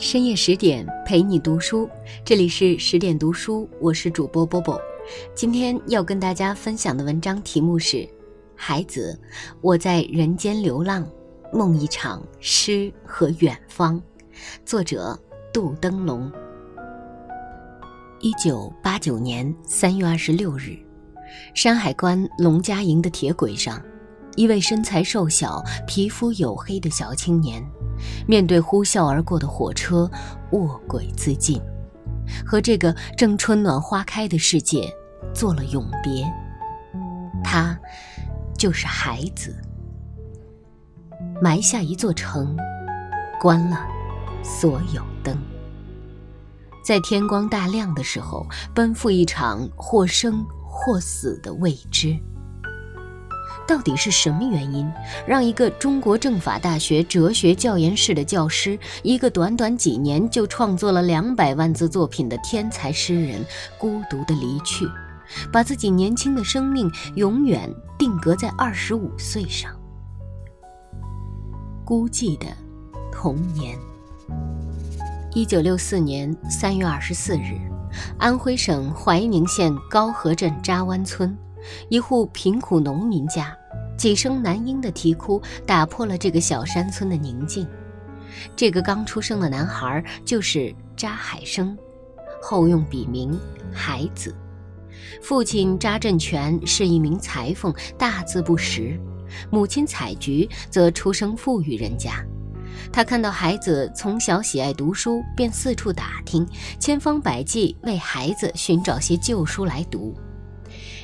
[0.00, 1.86] 深夜十点陪你读书，
[2.24, 4.80] 这里是十点读书，我是主播波波。
[5.34, 7.98] 今天要跟大家分享的文章题目是
[8.56, 9.20] 《孩子，
[9.60, 11.06] 我在人间流浪，
[11.52, 14.00] 梦一场诗和远方》，
[14.64, 15.16] 作者
[15.52, 16.32] 杜登龙。
[18.20, 20.78] 一九八九年三月二十六日，
[21.54, 23.78] 山海关龙家营的铁轨上，
[24.40, 27.62] 一位身材瘦小、皮肤黝黑的小青年。
[28.26, 30.10] 面对呼啸而过的火车，
[30.52, 31.60] 卧轨自尽，
[32.46, 34.90] 和这个正春暖花开的世界
[35.34, 36.26] 做了永别。
[37.44, 37.78] 他，
[38.56, 39.54] 就是孩子。
[41.42, 42.56] 埋下一座城，
[43.38, 43.86] 关了
[44.42, 45.36] 所有灯，
[46.82, 52.18] 在天光大亮的时候，奔赴一场或生或死的未知。
[53.70, 54.92] 到底是什么原因，
[55.24, 63.46] 让一个中国政法大学哲学教研室的教师，一个短短几年就创作了两百万字作品的天才诗人，
[63.78, 64.84] 孤独的离去，
[65.52, 69.70] 把自己年轻的生命永远定格在二十五岁上？
[71.84, 72.46] 孤寂的
[73.12, 73.78] 童年。
[75.32, 77.56] 一九六四年三月二十四日，
[78.18, 81.38] 安徽省怀宁县高河镇扎湾村，
[81.88, 83.56] 一户贫苦农民家。
[84.00, 87.68] 几声男婴的啼哭打破了这个小山村的宁静。
[88.56, 91.76] 这个刚出生的男孩就是扎海生，
[92.40, 93.38] 后用笔名
[93.70, 94.34] 海子。
[95.20, 98.98] 父亲扎振全是一名裁缝，大字不识；
[99.50, 102.24] 母亲彩菊则出生富裕人家。
[102.90, 106.48] 他看到孩子从小喜爱读书，便四处打听，
[106.78, 110.16] 千方百计为孩子寻找些旧书来读。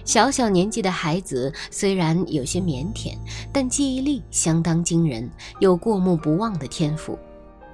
[0.07, 3.19] 小小年纪的孩子虽然有些腼腆，
[3.53, 7.19] 但记忆力相当惊人，有过目不忘的天赋。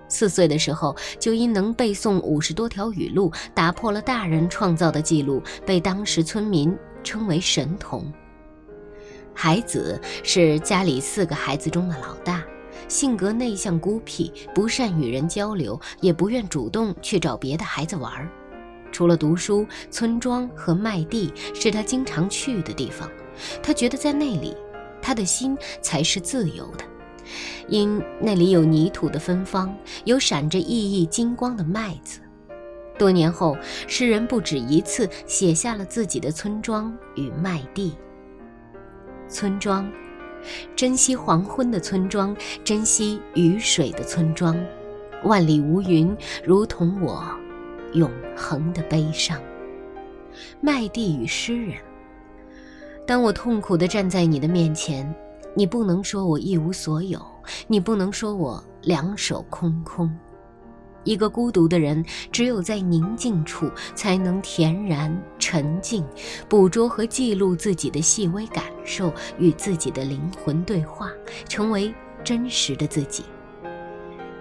[0.08, 6.74] 四岁的时候，就因能背诵五十多条语录，打破了大人创造的记录，被当时村民
[7.04, 8.10] 称为神童。
[9.34, 12.42] 孩子是家里四个孩子中的老大，
[12.88, 18.30] 性格内向孤僻，不善与人交流，也不愿主动去找别的孩子玩儿。
[18.92, 23.10] 除了读书，村庄和麦地是他经常去的地方。
[23.62, 24.54] 他觉得在那里，
[25.00, 26.84] 他的心才是自由的，
[27.66, 32.20] 因那里有泥土的芬芳，有闪着熠熠金光的麦子。
[32.98, 33.56] 多年后，
[33.88, 37.96] 诗人不止一次写下了自己的村庄与麦地。
[39.26, 39.90] 村庄，
[40.76, 44.54] 珍惜黄昏的村庄，珍惜雨水的村庄。
[45.24, 46.14] 万里无云，
[46.44, 47.34] 如同我。
[47.92, 49.40] 永恒的悲伤。
[50.60, 51.76] 麦地与诗人。
[53.06, 55.12] 当我痛苦地站在你的面前，
[55.54, 57.20] 你不能说我一无所有，
[57.66, 60.10] 你不能说我两手空空。
[61.04, 66.04] 一个孤独的人，只有在宁静处，才能恬然沉静，
[66.48, 71.10] 捕捉和记录自己的细微感受，与自己的灵魂对话，
[71.48, 71.92] 成为
[72.22, 73.24] 真实的自己。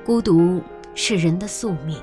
[0.05, 0.61] 孤独
[0.93, 1.97] 是人的宿命。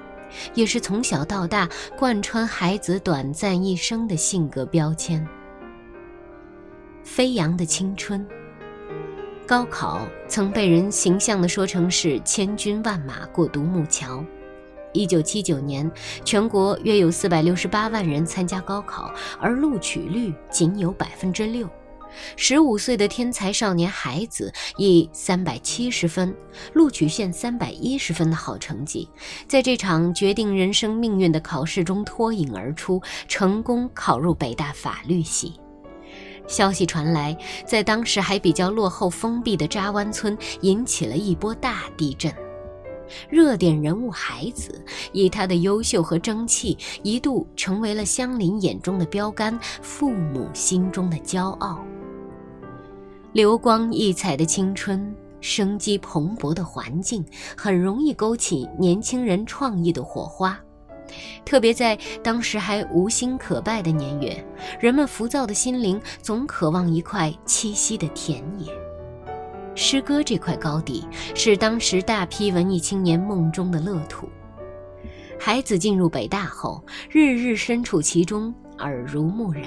[0.54, 5.26] 也是从小到大贯穿孩子短暂一生的性格标签。
[7.04, 8.26] 飞扬的青春。
[9.46, 14.22] 高考曾被人形象地说成是千军万马过独木桥。
[14.92, 15.90] 一九七九年，
[16.24, 19.10] 全国约有四百六十八万人参加高考，
[19.40, 21.68] 而录取率仅有百分之六。
[22.36, 26.34] 十五岁的天才少年孩子以三百七十分，
[26.72, 29.08] 录取线三百一十分的好成绩，
[29.46, 35.54] 在这场决定人生命运的考试中脱颖而出，成功考入北大法律系。
[36.46, 37.36] 消息传来，
[37.66, 42.32] 在当时还比较落后、封闭的扎湾村，引起了一波大地震。
[43.30, 51.84] 热点人物孩子以他的优秀和争气，一度成为了乡邻眼中的标杆，父母心中的骄傲。
[53.32, 57.24] 流光溢彩的青春，生机蓬勃的环境，
[57.56, 60.58] 很容易勾起年轻人创意的火花。
[61.44, 64.44] 特别在当时还无心可拜的年月，
[64.80, 68.72] 人们浮躁的心灵总渴望一块栖息的田野。
[69.74, 74.28] 诗歌这块高地，是当时大批文艺青年梦中的乐土。
[75.38, 79.64] 孩子进入北大后，日日身处其中，耳濡目染。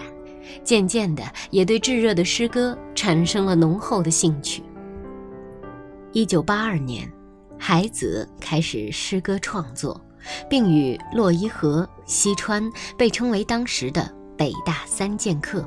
[0.63, 4.63] 渐渐的，也对炙热的诗歌产生了浓厚的兴趣。
[6.11, 7.11] 一九八二年，
[7.57, 9.99] 海子开始诗歌创作，
[10.49, 15.65] 并与洛一河、西川被称为当时的北大三剑客。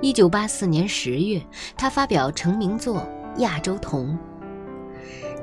[0.00, 1.42] 一九八四年十月，
[1.76, 3.06] 他发表成名作
[3.40, 4.08] 《亚洲童》。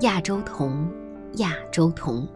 [0.01, 0.89] 亚洲童，
[1.37, 2.27] 亚洲童，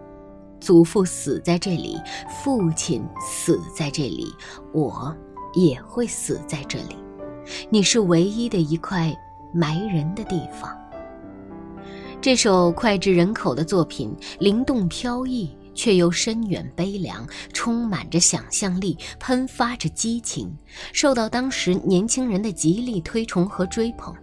[0.59, 1.99] 祖父死在这里，
[2.43, 4.27] 父亲死在这里，
[4.71, 5.15] 我
[5.55, 6.95] 也会死在这里。
[7.69, 9.15] 你是唯一的一块
[9.53, 10.75] 埋人的地方。
[12.21, 20.51] 这首脍炙人口的作品，灵动飘逸，却又深远悲凉，充满着想象力，喷发着激情，
[20.91, 24.13] 受到当时年轻人的极力推崇和追捧。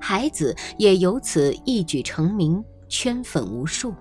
[0.00, 3.94] 孩子也由此一举成名，圈粉无数。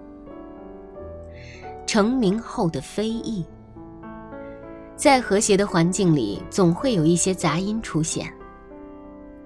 [1.86, 3.46] 成名后的非议，
[4.96, 8.32] 在和谐的环境里，总会有一些杂音出现。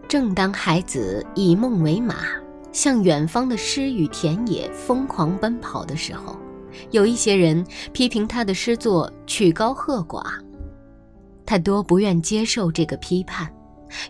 [0.07, 2.16] 正当孩子以梦为马，
[2.72, 6.38] 向远方的诗与田野疯狂奔跑的时候，
[6.92, 10.24] 有一些人批评他的诗作曲高和寡，
[11.46, 13.52] 他多不愿接受这个批判，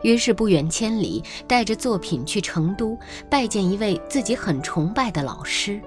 [0.03, 2.97] 于是不远千里带着作品去成都
[3.29, 5.81] 拜见一位自己很崇拜的老师。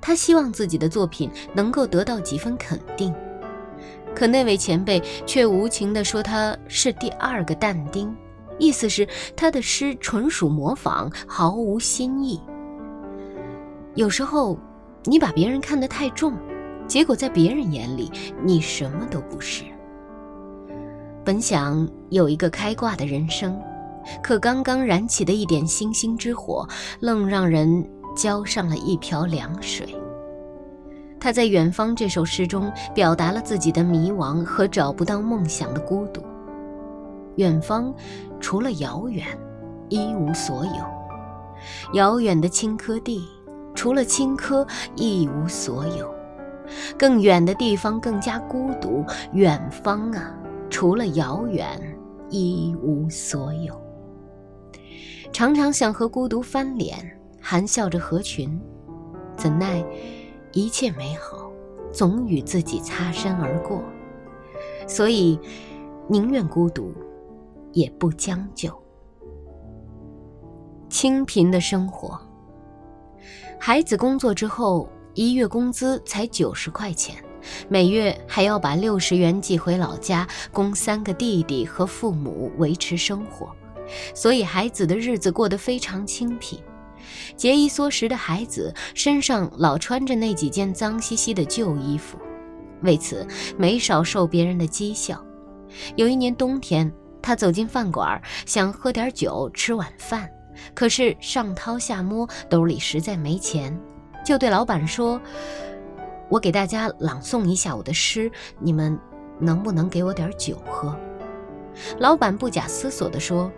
[0.00, 3.12] 他希望自己的作品能够得到几分肯定，
[4.14, 8.14] 可那位前辈却无情地说他是第二个但丁，
[8.58, 9.06] 意思是
[9.36, 12.40] 他的诗纯属模仿，毫无新意。
[13.94, 14.58] 有时候，
[15.04, 16.34] 你把别人看得太重，
[16.86, 18.10] 结果在别人眼里
[18.42, 19.64] 你什么都不是。
[21.24, 23.60] 本想有一个开挂的人生，
[24.22, 26.68] 可刚刚燃起的一点星星之火，
[27.00, 27.84] 愣让人。
[28.14, 29.86] 浇上了一瓢凉水。
[31.22, 36.20] 他在《远方》这首诗中表达了自己的迷茫和找不到梦想的孤独。
[37.36, 37.94] 远方，
[38.40, 39.24] 除了遥远，
[39.88, 40.82] 一无所有；
[41.94, 43.22] 遥远的青稞地，
[43.72, 46.12] 除了青稞，一无所有。
[46.98, 49.04] 更远的地方更加孤独。
[49.32, 50.34] 远方啊，
[50.68, 51.80] 除了遥远，
[52.30, 53.80] 一无所有。
[55.32, 57.16] 常常想和孤独翻脸。
[57.40, 58.60] 含笑着合群，
[59.36, 59.84] 怎奈
[60.52, 61.50] 一切美好
[61.92, 63.82] 总与自己擦身而过，
[64.86, 65.38] 所以
[66.08, 66.92] 宁愿孤独，
[67.72, 68.70] 也不将就。
[70.88, 72.20] 清贫的生活，
[73.58, 77.16] 孩子工作之后，一月工资才九十块钱，
[77.68, 83.50] 每月还要把六十元寄回老家，供三个弟弟和父母维持生活，
[84.14, 86.62] 所以孩子的日子过得非常清贫。
[87.36, 92.18] 节衣缩食的孩子身上老穿着那几件脏兮兮的旧衣服，
[92.82, 93.26] 为此
[93.56, 95.22] 没少受别人的讥笑。
[95.96, 100.30] 有一年冬天，他走进饭馆，想喝点酒吃晚饭，
[100.74, 103.78] 可是上掏下摸，兜里实在没钱，
[104.24, 105.20] 就对老板说
[106.28, 108.98] ：“我给大家朗诵一下我的诗，你们
[109.40, 110.94] 能不能给我点酒喝？”
[111.98, 113.50] 老板不假思索地说：“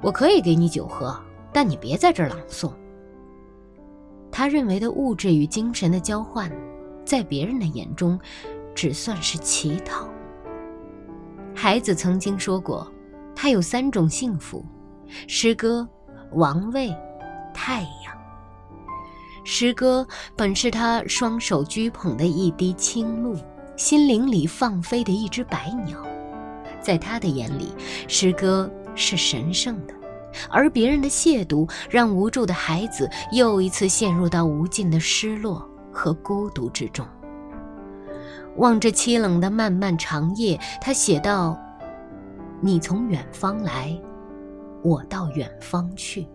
[0.00, 1.14] 我可以给你酒喝。”
[1.58, 2.72] 但你别在这儿朗诵。
[4.30, 6.48] 他认为的物质与精神的交换，
[7.04, 8.16] 在别人的眼中，
[8.76, 10.08] 只算是乞讨。
[11.56, 12.88] 孩子曾经说过，
[13.34, 14.64] 他有三种幸福：
[15.26, 15.84] 诗歌、
[16.30, 16.96] 王位、
[17.52, 18.16] 太阳。
[19.42, 20.06] 诗歌
[20.36, 23.36] 本是他双手掬捧的一滴清露，
[23.76, 26.00] 心灵里放飞的一只白鸟，
[26.80, 27.72] 在他的眼里，
[28.06, 29.97] 诗歌是神圣的。
[30.50, 37.06] 而别人的亵渎，让无助的孩子又一次陷入到无尽的失落和孤独之中。
[38.56, 41.56] 望着凄冷的漫漫长夜，他写道
[42.60, 43.96] ：“你从远方来，
[44.82, 46.26] 我到远方去。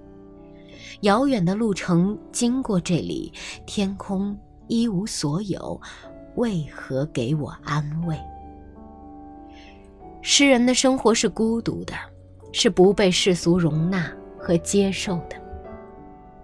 [1.02, 3.34] 遥远的路程经过这里，
[3.66, 5.80] 天空一无所有，
[6.36, 8.18] 为何给我安慰？”
[10.22, 11.94] 诗人的生活是孤独的。
[12.54, 15.36] 是不被世俗容纳和接受的，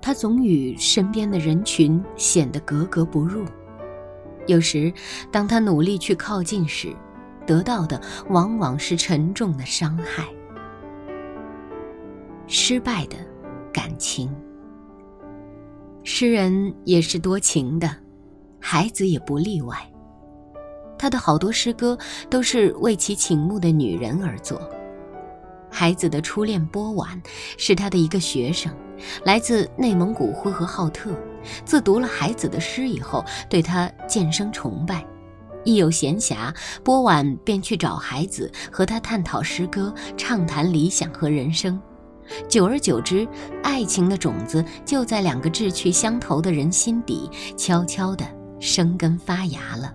[0.02, 3.46] 他总与身边的人群显得格格不入。
[4.48, 4.92] 有时，
[5.32, 6.94] 当他努力去靠近时，
[7.46, 10.28] 得到的往往是沉重的伤害。
[12.48, 13.16] 失败的
[13.72, 14.36] 感情，
[16.04, 17.88] 诗人也是多情的，
[18.60, 19.78] 孩子也不例外。
[20.98, 21.96] 他的好多诗歌
[22.30, 24.60] 都是为其倾慕的女人而作。
[25.72, 27.22] 孩子的初恋波婉
[27.58, 28.74] 是他的一个学生，
[29.24, 31.12] 来自内蒙古呼和浩特。
[31.66, 35.06] 自读了孩子的诗以后，对他渐生崇拜。
[35.64, 41.80] 一有闲暇，波婉便去找孩子，和他探讨诗歌，畅谈理想和人生。
[42.48, 43.28] 久而久之，
[43.64, 48.26] 爱情的种子就在两个志趣相投的人心底悄悄地
[48.60, 49.94] 生根发芽了。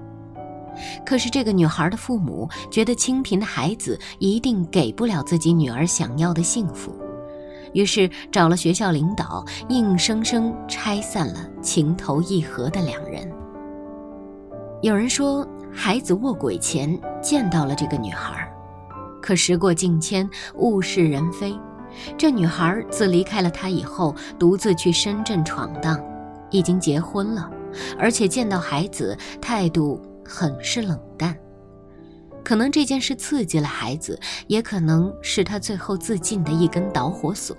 [1.05, 6.95] 可是这个女孩的父母觉得清贫的孩子一定给不了自己女儿想要的幸福，
[7.73, 13.31] 于是找了学校领导，硬生生拆散了情投意合的两人。
[14.83, 18.47] 有人说，孩子卧轨前见到了这个女孩，
[19.23, 21.59] 可时过境迁，物是人非。
[22.19, 25.99] 这女孩自离开了他以后，独自去深圳闯荡，
[26.51, 27.51] 已经结婚了，
[27.99, 31.37] 而且见到孩子态度很是冷淡。
[32.43, 37.57] 可能这件事刺激了孩子，也可能是他最后自尽的一根导火索。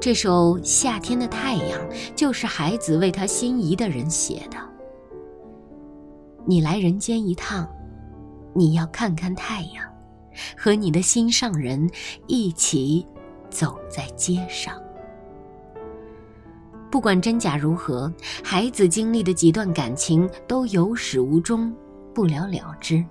[0.00, 1.80] 这首《夏天的太阳》
[2.16, 4.56] 就是孩子为他心仪的人写的。
[6.44, 7.70] 你来人间一趟，
[8.52, 9.86] 你要看看太阳，
[10.56, 11.88] 和你的心上人
[12.26, 13.06] 一起
[13.48, 14.81] 走在街上。
[16.92, 18.12] 不管真假如何，
[18.44, 21.74] 孩子经历的几段感情都有始无终，
[22.12, 23.02] 不了了之。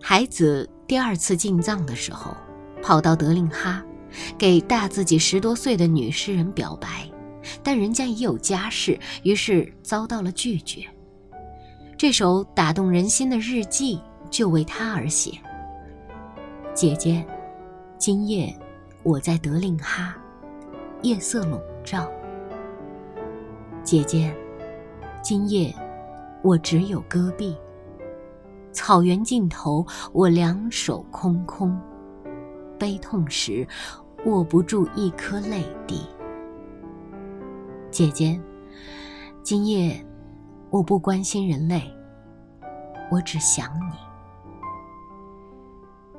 [0.00, 2.36] 孩子第二次进藏的时候，
[2.80, 3.84] 跑到德令哈，
[4.38, 7.04] 给大自己十多岁的女诗人表白，
[7.64, 10.84] 但人家已有家室，于是遭到了拒绝。
[11.98, 15.32] 这首打动人心的日记就为他而写。
[16.74, 17.26] 姐姐，
[17.98, 18.56] 今夜
[19.02, 20.16] 我在德令哈，
[21.02, 22.08] 夜色笼罩。
[23.82, 24.34] 姐姐，
[25.22, 25.74] 今夜
[26.42, 27.56] 我只有戈壁。
[28.72, 31.76] 草原尽头，我两手空空，
[32.78, 33.66] 悲痛时
[34.26, 36.06] 握不住一颗泪滴。
[37.90, 38.38] 姐姐，
[39.42, 40.04] 今夜
[40.68, 41.82] 我不关心人类，
[43.10, 43.96] 我只想你。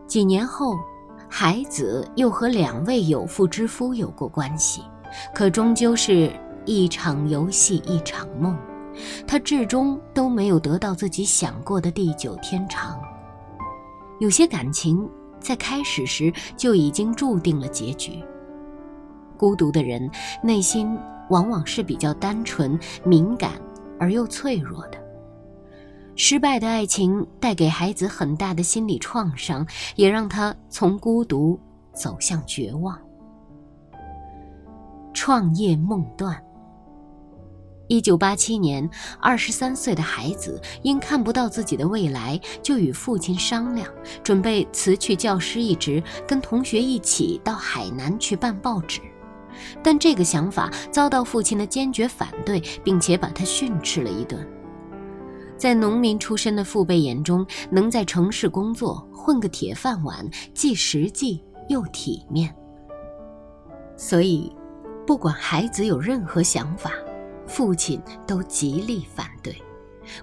[0.07, 0.77] 几年后，
[1.29, 4.81] 孩子又和两位有妇之夫有过关系，
[5.33, 6.29] 可终究是
[6.65, 8.57] 一场游戏，一场梦。
[9.25, 13.01] 他至终都没有得到自己想过的地久天长。
[14.19, 18.21] 有些感情在开始时就已经注定了结局。
[19.37, 20.11] 孤独的人
[20.43, 20.95] 内心
[21.29, 23.53] 往往是比较单纯、敏感
[23.97, 24.97] 而又脆弱的。
[26.17, 29.65] 失败的爱情带给孩子很大的心理创伤，
[29.95, 31.57] 也让他从孤独
[31.93, 32.99] 走向绝望。
[35.13, 36.39] 创业梦断。
[37.91, 43.85] 一九八七年，二十三岁的孩子因看不到自己的未来，就与父亲商量，
[44.23, 49.01] 准备辞去教师一职，跟同学一起到海南去办报纸。
[49.83, 54.39] 但这个想法遭到父亲的坚决反对，并且把他训斥了一顿。
[55.57, 62.55] 在农民出身的父辈眼中，能在城市工作，混个铁饭碗，既实际又体面。
[63.97, 64.49] 所以，
[65.05, 66.89] 不管孩子有任何想法。
[67.51, 69.53] 父亲都极力反对，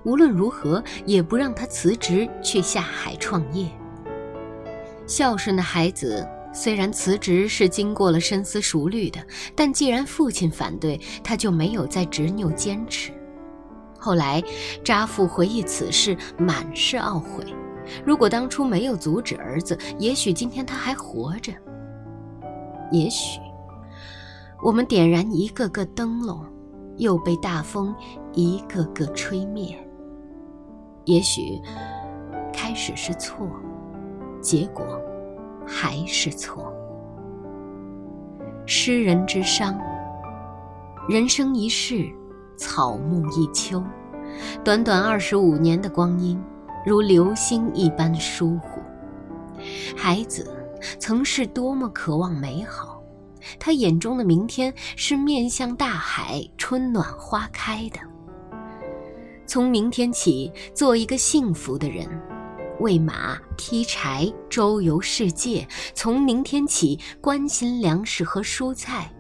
[0.02, 3.68] 无论如何也不让他辞职去下海创业。
[5.06, 9.20] 孝顺的孩子虽然辞职是经过了深思熟虑的，
[9.54, 13.12] 但既然父亲反对，他就没有再执拗坚持。
[13.98, 14.42] 后来，
[14.82, 17.44] 扎父回忆此事，满是懊悔。
[18.06, 21.52] 如果当初没有阻止儿子，也许今天他还活着。
[22.90, 23.38] 也许，
[24.62, 26.42] 我们点燃一个个灯笼。
[26.98, 27.94] 又被大风
[28.34, 29.74] 一个个吹灭。
[31.04, 31.58] 也许
[32.52, 33.48] 开始是错，
[34.42, 35.00] 结果
[35.66, 36.70] 还是错。
[38.66, 39.80] 诗人之伤，
[41.08, 42.06] 人生一世，
[42.58, 43.82] 草木一秋，
[44.62, 46.38] 短短二十五年的光阴，
[46.84, 48.82] 如流星一般疏忽。
[49.96, 50.46] 孩子
[50.98, 52.87] 曾是多么渴望美好。
[53.58, 57.98] 他眼中的明天是面向大海，春暖花开的。
[59.46, 62.06] 从明天起，做一个幸福的人，
[62.80, 65.66] 喂马、劈柴、周游世界。
[65.94, 69.10] 从明天起，关心粮食和蔬菜。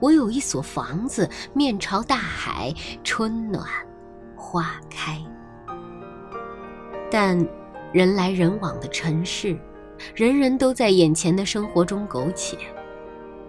[0.00, 3.64] 我有一所房子，面朝大海，春暖
[4.36, 5.18] 花开。
[7.10, 7.38] 但
[7.92, 9.58] 人来人往的城市，
[10.14, 12.58] 人人都在眼前的生活中苟且。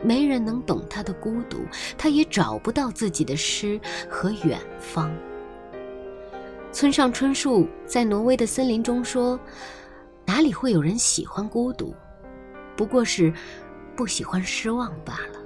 [0.01, 1.60] 没人能懂他的孤独，
[1.98, 3.79] 他也找不到自己的诗
[4.10, 5.12] 和远方。
[6.72, 9.39] 村上春树在挪威的森林中说
[10.25, 11.94] ：“哪里会有人喜欢孤独？
[12.77, 13.34] 不过是
[13.96, 15.39] 不喜欢失望罢了。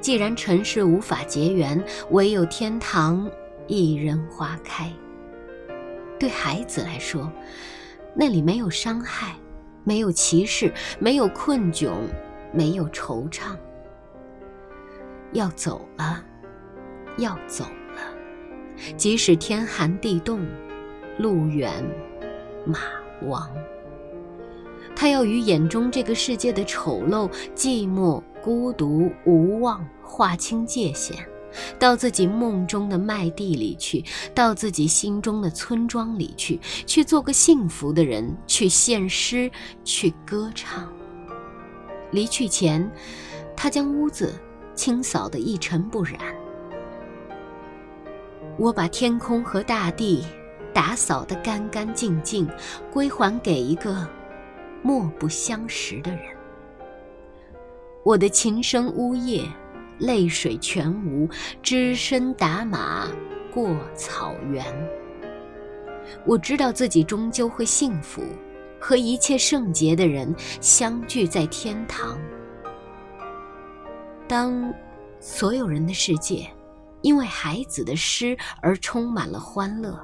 [0.00, 3.30] 既然尘世无法结缘，唯有天堂
[3.66, 4.90] 一人花开。”
[6.18, 7.30] 对孩子来说，
[8.14, 9.36] 那里没有伤害，
[9.84, 11.92] 没有歧视，没有困窘。
[12.52, 13.56] 没有惆怅，
[15.32, 16.24] 要走了，
[17.18, 18.02] 要走了。
[18.96, 20.46] 即使天寒地冻，
[21.18, 21.72] 路远，
[22.64, 22.78] 马
[23.22, 23.50] 亡。
[24.96, 31.16] 他要与眼中这个世界的丑陋、寂寞、孤独、无望划清界限，
[31.78, 34.04] 到自己梦中的麦地里去，
[34.34, 39.50] 到自己心中的村庄里去，去做个幸福的人，去献诗，
[39.84, 40.92] 去歌唱。
[42.10, 42.90] 离去前，
[43.56, 44.34] 他将屋子
[44.74, 46.18] 清扫得一尘不染。
[48.58, 50.24] 我把天空和大地
[50.72, 52.48] 打扫得干干净净，
[52.92, 54.08] 归还给一个
[54.82, 56.22] 莫不相识的人。
[58.04, 59.44] 我的琴声呜咽。
[60.00, 61.28] 泪水全无，
[61.62, 63.06] 只身打马
[63.52, 64.64] 过草原。
[66.24, 68.22] 我知道自己终究会幸福，
[68.80, 72.18] 和一切圣洁的人相聚在天堂。
[74.26, 74.72] 当
[75.20, 76.48] 所有人的世界
[77.02, 79.98] 因为孩子的诗而充满了欢乐，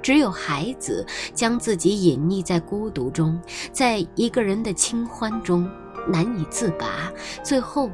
[0.00, 3.40] 只有孩子将自己隐匿在孤独中，
[3.72, 5.70] 在一个人的清欢中
[6.08, 7.12] 难以自拔，
[7.44, 7.90] 最后。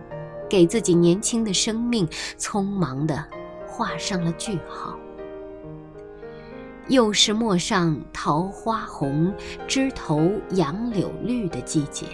[0.48, 2.06] 给自己年轻的生命
[2.38, 3.26] 匆忙地
[3.66, 4.96] 画上了句号。
[6.88, 9.34] 又是陌上桃花红，
[9.66, 12.06] 枝头杨柳绿的季节。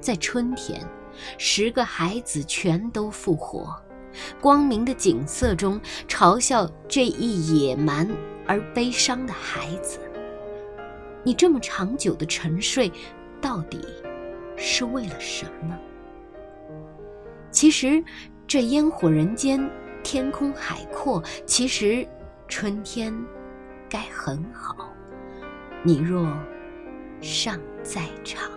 [0.00, 0.80] 在春天，
[1.36, 3.74] 十个孩子全都复活，
[4.40, 8.08] 光明的景色中嘲笑这一野蛮
[8.46, 9.98] 而悲伤的孩子。
[11.24, 12.92] 你这么长久的沉睡，
[13.40, 13.80] 到底
[14.56, 15.76] 是为了什么？
[17.50, 18.04] 其实，
[18.46, 19.68] 这烟火人间，
[20.04, 21.22] 天空海阔。
[21.46, 22.06] 其实，
[22.46, 23.12] 春天
[23.88, 24.90] 该很好。
[25.82, 26.26] 你若
[27.20, 28.50] 尚在场，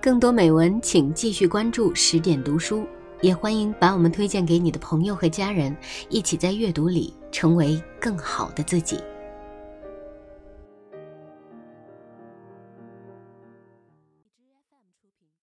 [0.00, 2.86] 更多美文，请继续关注十点读书，
[3.20, 5.76] 也欢迎把我们推荐给你的朋友和家人，
[6.08, 8.98] 一起在阅读里成为更好的自己。